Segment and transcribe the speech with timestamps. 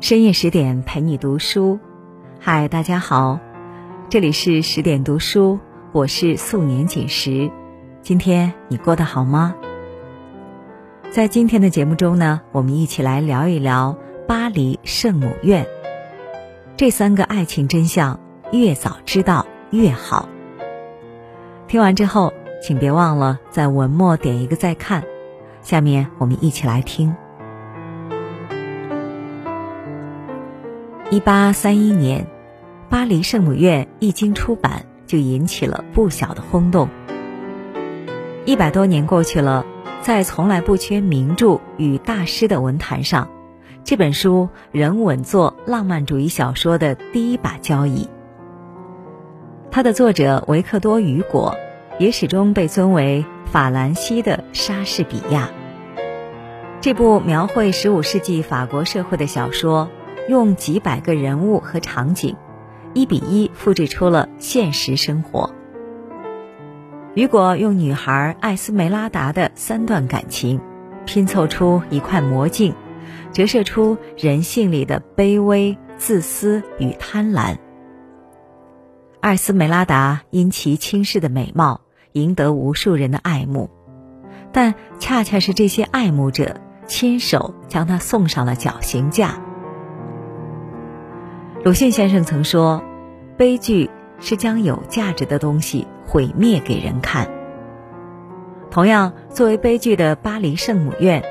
[0.00, 1.78] 深夜十点陪你读书，
[2.40, 3.38] 嗨，大家好，
[4.08, 5.60] 这里是十点读书，
[5.92, 7.50] 我是素年锦时。
[8.00, 9.54] 今天你过得好吗？
[11.10, 13.94] 在今天的节目中呢，我们一起来聊一聊
[14.26, 15.66] 巴黎圣母院。
[16.78, 18.18] 这三个爱情真相，
[18.52, 20.30] 越早知道越好。
[21.68, 22.32] 听完之后，
[22.62, 25.04] 请别忘了在文末点一个再看。
[25.60, 27.14] 下面我们一起来听。
[31.12, 32.28] 一八三一年，
[32.88, 36.88] 巴黎圣母院一经出版，就引起了不小的轰动。
[38.44, 39.66] 一百多年过去了，
[40.02, 43.28] 在从来不缺名著与大师的文坛上，
[43.82, 48.08] 这本书仍稳坐浪漫主义小说的第一把交椅。
[49.72, 51.56] 它的作者维克多·雨果，
[51.98, 55.50] 也始终被尊为法兰西的莎士比亚。
[56.80, 59.90] 这部描绘十五世纪法国社会的小说。
[60.30, 62.36] 用几百个人物和场景，
[62.94, 65.52] 一比一复制出了现实生活。
[67.16, 70.60] 雨果用女孩艾斯梅拉达的三段感情，
[71.04, 72.72] 拼凑出一块魔镜，
[73.32, 77.56] 折射出人性里的卑微、自私与贪婪。
[79.18, 81.80] 艾斯梅拉达因其轻视的美貌，
[82.12, 83.68] 赢得无数人的爱慕，
[84.52, 86.54] 但恰恰是这些爱慕者
[86.86, 89.42] 亲手将她送上了绞刑架。
[91.62, 92.82] 鲁迅先生曾说
[93.36, 97.28] ：“悲剧是将有价值的东西毁灭给人看。”
[98.72, 101.22] 同样，作为悲剧的巴黎圣母院，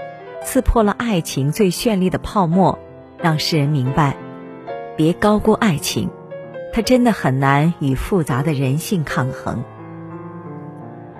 [0.45, 2.77] 刺破了爱情最绚丽的泡沫，
[3.17, 4.17] 让世人明白：
[4.95, 6.11] 别高估爱情，
[6.71, 9.63] 它真的很难与复杂的人性抗衡。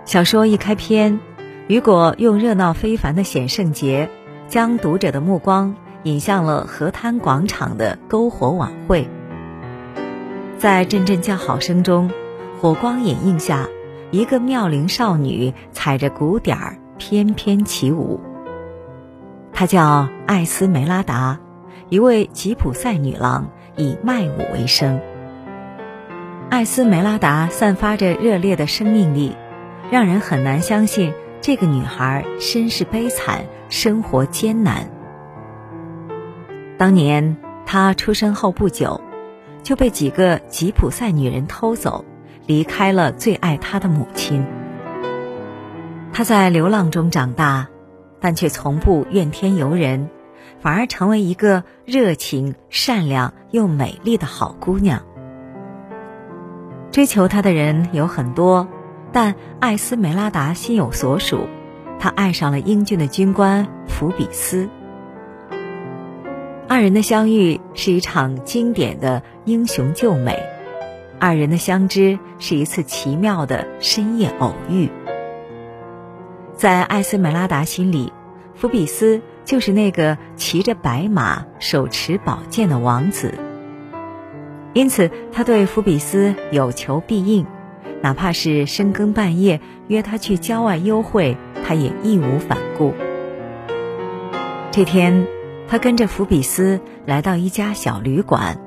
[0.06, 1.20] 小说一开篇，
[1.68, 4.08] 雨果用热闹非凡的显圣节，
[4.48, 5.76] 将读者的目光。
[6.03, 9.09] 引向了河滩广场的篝火晚会，
[10.58, 12.09] 在阵阵叫好声中，
[12.61, 13.68] 火光掩映下，
[14.12, 18.22] 一个妙龄少女踩着鼓点儿翩翩起舞。
[19.51, 21.40] 她叫艾斯梅拉达，
[21.90, 25.01] 一位吉普赛女郎，以卖舞为生。
[26.50, 29.35] 艾斯梅拉达散发着热烈的生命力，
[29.91, 34.90] 让人很难相信这个女孩身世悲惨，生活艰难。
[36.79, 37.35] 当年
[37.66, 39.01] 他出生后不久，
[39.63, 42.06] 就被几个吉普赛女人偷走，
[42.45, 44.45] 离开了最爱他的母亲。
[46.13, 47.68] 他在流浪中长大，
[48.22, 50.09] 但却从不怨天尤人，
[50.62, 55.01] 反而成为一个热情、善良又美丽的好姑娘。
[56.91, 58.69] 追求她的人有很多，
[59.12, 61.50] 但艾斯梅拉达心有所属，
[62.00, 64.69] 她爱上了英俊的军官福比斯。
[66.79, 70.41] 二人的相遇是一场经典的英雄救美，
[71.19, 74.89] 二人的相知是一次奇妙的深夜偶遇。
[76.56, 78.13] 在艾斯梅拉达心里，
[78.56, 83.34] 福比斯就是那个骑着白马、手持宝剑的王子。
[84.72, 87.45] 因此，他对福比斯有求必应，
[88.01, 91.35] 哪怕是深更半夜约他去郊外幽会，
[91.68, 92.94] 他也义无反顾。
[94.72, 95.28] 这天。
[95.69, 98.59] 他跟着福比斯来到一家小旅馆，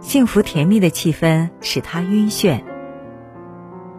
[0.00, 2.60] 幸福甜蜜的气氛使他晕眩。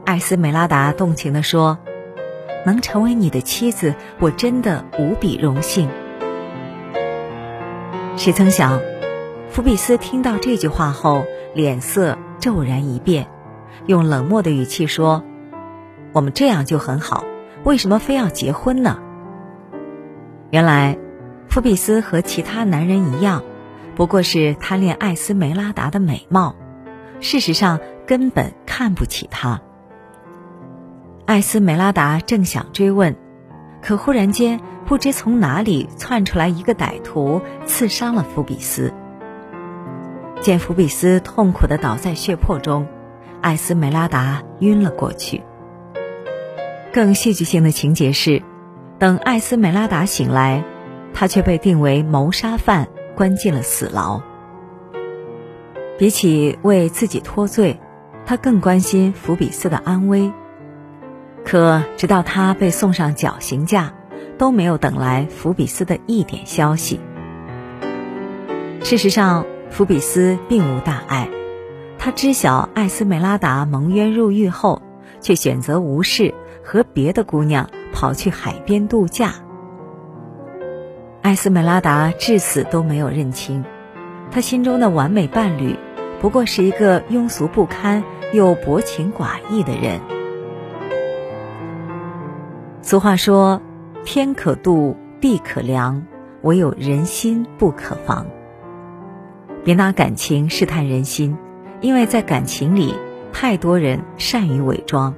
[0.05, 1.77] 艾斯梅拉达动情地说
[2.67, 5.87] ：“能成为你的妻子，我真的无比荣幸。”
[8.17, 8.81] 谁曾想，
[9.49, 11.23] 福比斯听到这句话后，
[11.55, 13.27] 脸色骤然一变，
[13.85, 15.23] 用冷漠的语气说
[16.11, 17.23] ：“我们这样就很好，
[17.63, 18.99] 为什么非要结婚呢？”
[20.51, 20.97] 原来。
[21.49, 23.43] 福比斯和其他男人一样，
[23.95, 26.55] 不过是贪恋艾斯梅拉达的美貌，
[27.19, 29.59] 事实上根本看不起她。
[31.25, 33.15] 艾斯梅拉达正想追问，
[33.81, 38.93] 可忽然间不知从哪里窜出来一个歹徒，刺伤了福比斯。
[40.41, 42.87] 见福比斯痛苦的倒在血泊中，
[43.41, 45.43] 艾斯梅拉达晕了过去。
[46.93, 48.43] 更戏剧性的情节是，
[48.99, 50.63] 等艾斯梅拉达醒来。
[51.13, 54.21] 他却被定为谋杀犯，关进了死牢。
[55.97, 57.79] 比起为自己脱罪，
[58.25, 60.31] 他更关心福比斯的安危。
[61.43, 63.93] 可直到他被送上绞刑架，
[64.37, 66.99] 都没有等来福比斯的一点消息。
[68.81, 71.29] 事实上，福比斯并无大碍。
[71.97, 74.81] 他知晓艾斯梅拉达蒙冤入狱后，
[75.19, 76.33] 却选择无视，
[76.63, 79.33] 和别的姑娘跑去海边度假。
[81.29, 83.63] 艾斯梅拉达至死都没有认清，
[84.31, 85.75] 他心中的完美伴侣，
[86.19, 88.03] 不过是一个庸俗不堪
[88.33, 90.01] 又薄情寡义的人。
[92.81, 93.61] 俗话说
[94.03, 96.03] ：“天可度，地可量，
[96.41, 98.25] 唯有人心不可防。”
[99.63, 101.37] 别拿感情试探人心，
[101.79, 102.95] 因为在感情里，
[103.31, 105.13] 太多人善于伪装，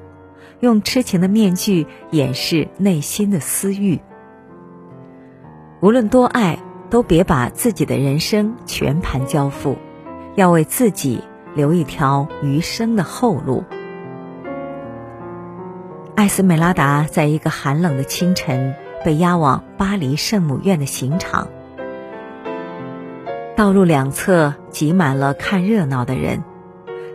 [0.59, 4.01] 用痴情的面具掩饰内心的私欲。
[5.81, 6.59] 无论多爱，
[6.91, 9.79] 都别把自己的人生全盘交付，
[10.35, 11.23] 要为自己
[11.55, 13.63] 留一条余生的后路。
[16.15, 21.47] 艾斯美拉达在一个寒冷的清晨被押往巴黎圣母院的刑场。
[23.55, 26.43] 道路两侧挤满了看热闹的人，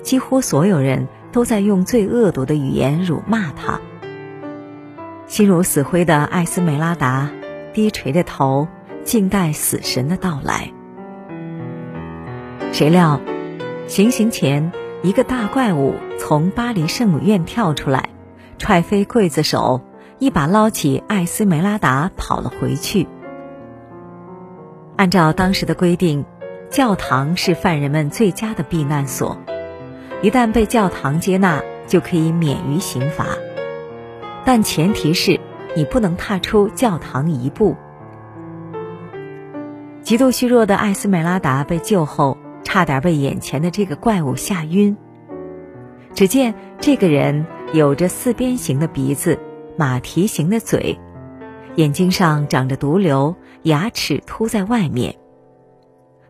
[0.02, 3.80] 几乎所有人都在用最恶毒的语言辱骂他。
[5.28, 7.30] 心如死灰的艾斯梅拉达
[7.76, 8.68] 低垂着头，
[9.04, 10.72] 静待死神的到来。
[12.72, 13.20] 谁料，
[13.86, 18.08] 行刑前，一个大怪物从巴黎圣母院跳出来，
[18.56, 19.82] 踹飞刽子手，
[20.18, 23.06] 一把捞起艾斯梅拉达跑了回去。
[24.96, 26.24] 按照当时的规定。
[26.68, 29.38] 教堂是犯人们最佳的避难所，
[30.20, 33.26] 一旦被教堂接纳，就可以免于刑罚。
[34.44, 35.38] 但前提是
[35.76, 37.76] 你不能踏出教堂一步。
[40.02, 44.96] 极度虚弱的艾斯梅拉达被救后，差点被眼前的这个怪物吓晕。
[46.14, 47.44] 只见这个人
[47.74, 49.38] 有着四边形的鼻子、
[49.76, 50.98] 马蹄形的嘴，
[51.74, 55.16] 眼睛上长着毒瘤，牙齿凸在外面。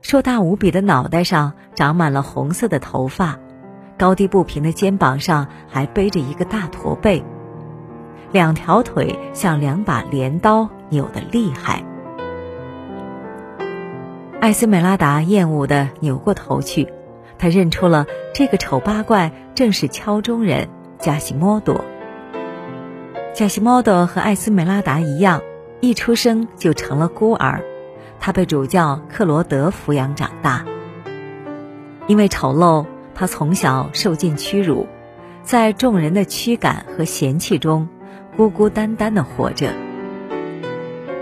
[0.02, 3.38] 硕大无比的脑袋上长满了红色的头发，
[3.96, 7.22] 高低不平的肩膀上还背着一个大驼背，
[8.32, 11.82] 两条腿像两把镰刀，扭得厉害。
[14.40, 16.92] 艾斯美拉达厌恶的扭过头去，
[17.38, 20.68] 他认出了这个丑八怪正是敲钟人
[20.98, 21.84] 加西莫多。
[23.32, 25.42] 加西莫多和艾斯美拉达一样，
[25.80, 27.62] 一出生就成了孤儿。
[28.20, 30.64] 他被主教克罗德抚养长大。
[32.06, 34.86] 因为丑陋，他从小受尽屈辱，
[35.42, 37.88] 在众人的驱赶和嫌弃中，
[38.36, 39.72] 孤孤单单的活着。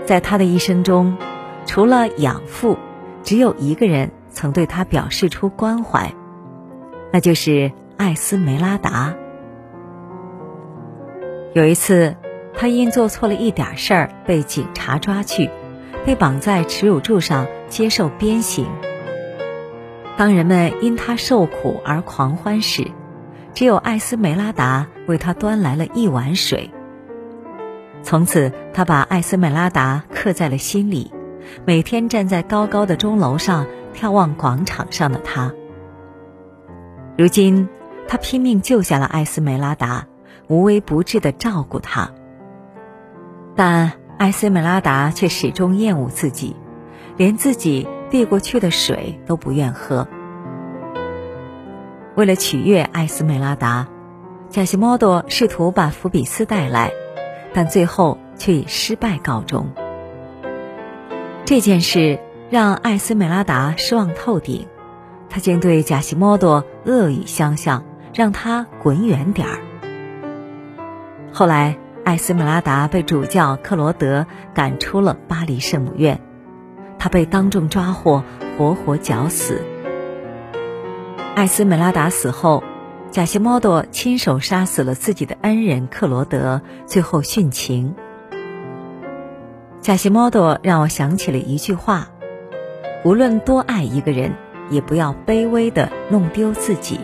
[0.05, 1.17] 在他的一生中，
[1.65, 2.77] 除了养父，
[3.23, 6.13] 只有一个人曾对他表示出关怀，
[7.11, 9.15] 那就是艾斯梅拉达。
[11.53, 12.15] 有一次，
[12.53, 15.49] 他因做错了一点事儿，被警察抓去。
[16.05, 18.67] 被绑在耻辱柱上接受鞭刑。
[20.17, 22.91] 当人们因他受苦而狂欢时，
[23.55, 26.69] 只有艾斯梅拉达为他端来了一碗水。
[28.05, 31.11] 从此，他把艾斯梅拉达刻在了心里，
[31.65, 33.65] 每天站在高高的钟楼上
[33.95, 35.51] 眺望广场上的他。
[37.17, 37.67] 如今，
[38.07, 40.05] 他拼命救下了艾斯梅拉达，
[40.47, 42.11] 无微不至的照顾他，
[43.55, 43.91] 但。
[44.17, 46.55] 艾斯梅拉达却始终厌恶自己，
[47.17, 50.07] 连自己递过去的水都不愿喝。
[52.15, 53.87] 为了取悦艾斯梅拉达，
[54.49, 56.93] 贾西莫多试图把福比斯带来，
[57.55, 59.71] 但最后却以失败告终。
[61.45, 62.19] 这件事
[62.51, 64.67] 让艾斯梅拉达失望透顶，
[65.29, 69.59] 他竟对贾西莫多恶语相向，让他滚远点儿。
[71.33, 71.77] 后来。
[72.05, 76.21] 艾斯梅拉达被主教克罗德赶出了巴黎圣母院，
[76.99, 78.23] 他被当众抓获，
[78.55, 79.63] 活活绞死。
[81.33, 82.63] 艾斯梅拉达死后，
[83.15, 87.95] 贾西莫多亲手杀死了自己的恩人克罗德，最后殉情。
[89.79, 92.09] 贾西莫多让我想起了一句话：
[93.05, 94.33] 无论多爱一个人，
[94.69, 96.99] 也不要卑微的弄丢自己。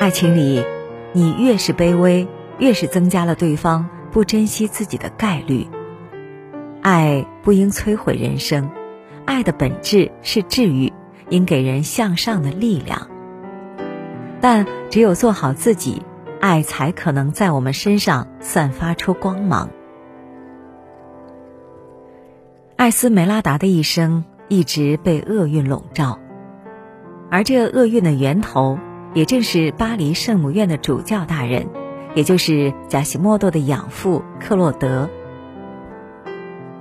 [0.00, 0.64] 爱情里，
[1.12, 2.26] 你越是卑微。
[2.58, 5.68] 越是增加了对方不珍惜自己的概率。
[6.82, 8.68] 爱不应摧毁人生，
[9.26, 10.92] 爱的本质是治愈，
[11.28, 13.13] 应给人向上的力量。
[14.46, 16.02] 但只有做好自己，
[16.38, 19.70] 爱才可能在我们身上散发出光芒。
[22.76, 26.18] 艾斯梅拉达的一生一直被厄运笼罩，
[27.30, 28.78] 而这厄运的源头，
[29.14, 31.66] 也正是巴黎圣母院的主教大人。
[32.14, 35.08] 也就是贾西莫多的养父克洛德。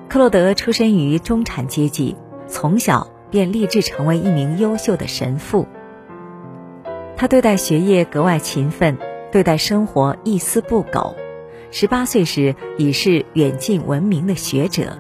[0.10, 5.66] 克洛德出身于中产阶级，从小便立志成为一名优秀的神父。
[7.16, 8.98] 他对待学业格外勤奋，
[9.32, 11.16] 对待生活一丝不苟。
[11.72, 14.98] 十八岁时已是远近闻名的学者。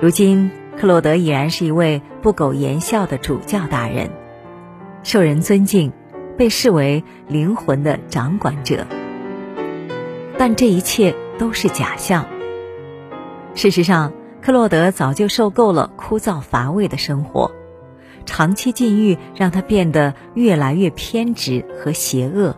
[0.00, 4.10] 如今克洛德已然是一位不苟言笑的主教大人，
[5.02, 5.92] 受人尊敬，
[6.36, 8.86] 被视为灵魂的掌管者。
[10.36, 12.26] 但这一切都是假象。
[13.54, 17.52] 事实上，克洛德早就受够了枯燥乏味的生活，
[18.24, 22.56] 长期禁欲让他变得越来越偏执和邪恶。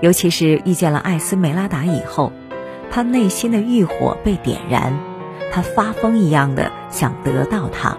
[0.00, 2.32] 尤其是遇见了艾斯梅拉达以后，
[2.90, 4.98] 他内心的欲火被点燃，
[5.52, 7.96] 他发疯一样的想得到她，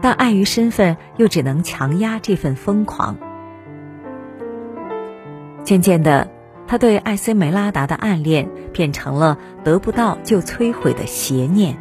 [0.00, 3.16] 但碍于身份，又只能强压这份疯狂。
[5.64, 6.30] 渐渐的。
[6.70, 11.78] 他对艾斯梅拉达的暗恋变成了得不到就摧毁的邪念。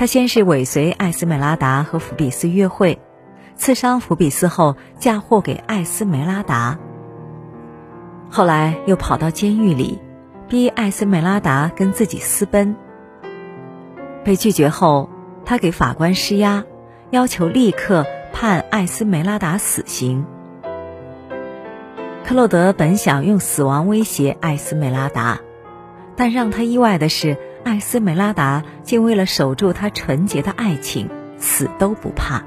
[0.00, 2.98] 他先是尾随艾斯梅拉达和福比斯约会，
[3.54, 6.78] 刺伤福比斯后嫁祸给艾斯梅拉达。
[8.30, 9.98] 后来又跑到监狱里，
[10.48, 12.76] 逼艾斯梅拉达跟自己私奔。
[14.24, 15.10] 被拒绝后，
[15.44, 16.64] 他给法官施压，
[17.10, 20.24] 要求立刻判艾斯梅拉达死刑。
[22.24, 25.40] 克洛德本想用死亡威胁艾斯梅拉达，
[26.16, 32.42] 但让他意外的是，艾斯梅拉达竟为了守住他纯洁的爱情，死都不怕。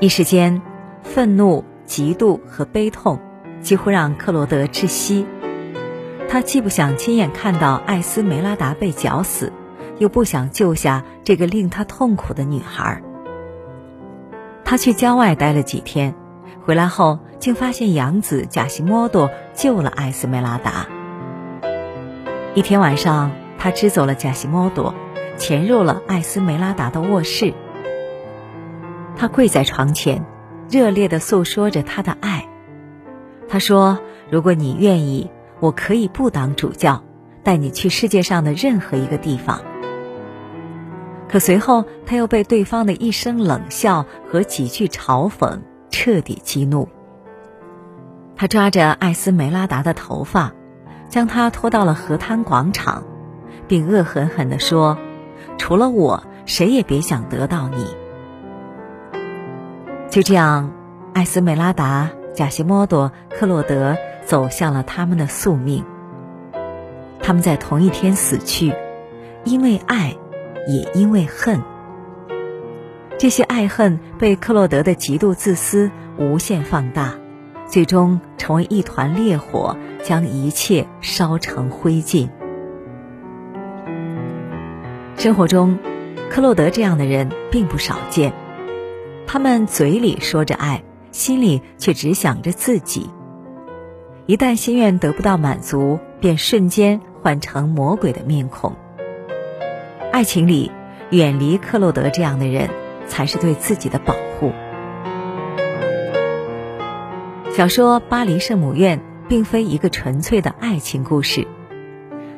[0.00, 0.62] 一时间，
[1.02, 3.18] 愤怒、嫉妒和悲痛
[3.60, 5.26] 几乎让克罗德窒息。
[6.28, 9.52] 他既不想亲眼看到艾斯梅拉达被绞死，
[9.98, 13.02] 又不想救下这个令他痛苦的女孩。
[14.64, 16.14] 他去郊外待了几天。
[16.60, 20.86] 回来后，竟发现养子贾西莫多救了艾斯梅拉达。
[22.54, 24.94] 一天晚上，他支走了贾西莫多，
[25.36, 27.54] 潜入了艾斯梅拉达的卧室。
[29.16, 30.24] 他跪在床前，
[30.70, 32.48] 热烈的诉说着他的爱。
[33.48, 33.98] 他说
[34.30, 37.02] ：“如果你愿意，我可以不当主教，
[37.42, 39.60] 带你去世界上的任何一个地方。”
[41.28, 45.60] 可随后，他又被对方的一声冷笑和几句嘲讽。
[45.90, 46.88] 彻底激怒。
[48.36, 50.52] 他抓着艾斯梅拉达的头发，
[51.08, 53.04] 将他拖到了河滩广场，
[53.66, 54.98] 并恶狠狠地说
[55.58, 57.86] ：“除了我，谁也别想得到你。”
[60.10, 60.70] 就这样，
[61.12, 65.84] 艾斯梅拉达、贾西莫多、克洛德走向了他们的宿命。
[67.20, 68.72] 他们在同一天死去，
[69.44, 70.16] 因为爱，
[70.66, 71.62] 也因为恨。
[73.18, 77.14] 这些爱恨被克洛德的极度自私无限放大，
[77.68, 82.28] 最终成为一团烈火，将一切烧成灰烬。
[85.16, 85.78] 生活中，
[86.30, 88.32] 克洛德这样的人并不少见，
[89.26, 90.82] 他们嘴里说着爱，
[91.12, 93.10] 心里却只想着自己。
[94.26, 98.74] 一旦心愿得不到满足，便瞬间换成魔鬼的面孔。
[100.10, 100.72] 爱情里，
[101.10, 102.68] 远离克洛德这样的人。
[103.08, 104.52] 才是对自己的保护。
[107.58, 111.44] 小说《巴黎圣母院》并非一个纯粹的爱情故事，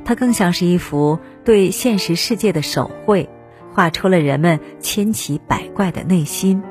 [0.02, 3.28] 它更像是一幅对现实世界的手绘，
[3.74, 6.62] 画出了人们千奇百怪的内心。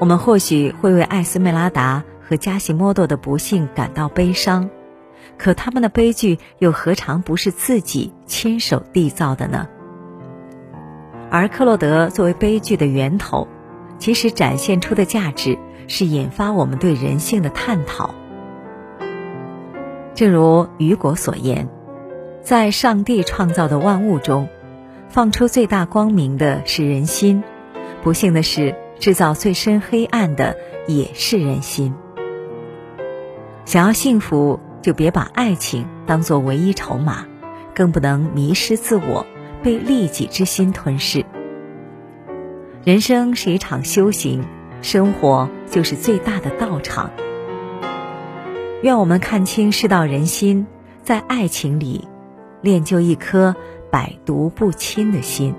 [0.00, 4.68] 我们或许会为艾斯梅拉达和加西莫多的不幸感到悲伤，
[5.38, 9.68] 可他们的悲剧又何尝不是自己亲手缔造的呢？
[11.30, 13.46] 而克洛德作为悲剧的源头，
[14.00, 15.56] 其实展现出的价值
[15.88, 18.14] 是引发我们对人性的探讨。
[20.14, 21.68] 正如雨果所言，
[22.42, 24.48] 在上帝创造的万物中，
[25.08, 27.42] 放出最大光明的是人心；
[28.02, 31.94] 不幸的是，制造最深黑暗的也是人心。
[33.64, 37.26] 想要幸福，就别把爱情当作唯一筹码，
[37.74, 39.26] 更不能迷失自我。
[39.62, 41.24] 被利己之心吞噬。
[42.84, 44.44] 人生是一场修行，
[44.84, 47.10] 生活就是最大的道场。
[48.82, 50.66] 愿我们看清世道人心，
[51.02, 52.06] 在爱情里
[52.60, 53.56] 练就一颗
[53.90, 55.54] 百毒不侵的心。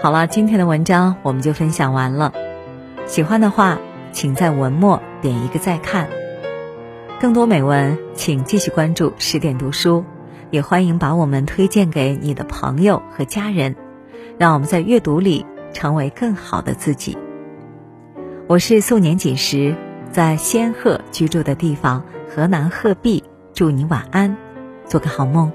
[0.00, 2.32] 好了，今天的文章我们就分享完了。
[3.06, 3.78] 喜欢的话，
[4.12, 6.08] 请在文末点一个再看。
[7.18, 10.04] 更多美文，请继续关注十点读书，
[10.52, 13.74] 也欢迎把我们推荐给你的朋友和家人，
[14.38, 17.16] 让我们在阅读里成为更好的自己。
[18.46, 19.74] 我是素年锦时，
[20.12, 23.24] 在仙鹤居住的地方河南鹤壁，
[23.54, 24.36] 祝你晚安，
[24.86, 25.50] 做个好梦。